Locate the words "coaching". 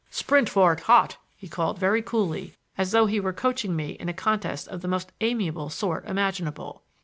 3.33-3.75